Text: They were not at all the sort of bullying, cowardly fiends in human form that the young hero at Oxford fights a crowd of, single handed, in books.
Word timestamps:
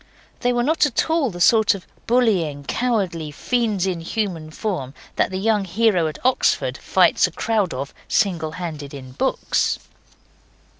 They 0.39 0.51
were 0.51 0.63
not 0.63 0.87
at 0.87 1.11
all 1.11 1.29
the 1.29 1.39
sort 1.39 1.75
of 1.75 1.85
bullying, 2.07 2.63
cowardly 2.63 3.29
fiends 3.29 3.85
in 3.85 4.01
human 4.01 4.49
form 4.49 4.95
that 5.15 5.29
the 5.29 5.37
young 5.37 5.63
hero 5.63 6.07
at 6.07 6.17
Oxford 6.25 6.79
fights 6.79 7.27
a 7.27 7.31
crowd 7.31 7.71
of, 7.71 7.93
single 8.07 8.53
handed, 8.53 8.95
in 8.95 9.11
books. 9.11 9.77